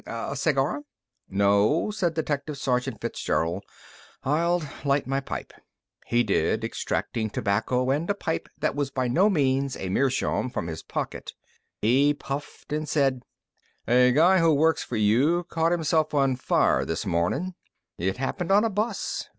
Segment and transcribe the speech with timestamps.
[0.07, 0.31] "Hm m m.
[0.31, 0.81] A cigar?"
[1.29, 3.63] "No," said Detective Sergeant Fitzgerald.
[4.23, 5.53] "I'll light my pipe."
[6.07, 10.65] He did, extracting tobacco and a pipe that was by no means a meerschaum from
[10.65, 11.33] his pocket.
[11.83, 13.21] He puffed and said:
[13.87, 17.53] "A guy who works for you caught himself on fire this mornin'.
[17.99, 19.29] It happened on a bus.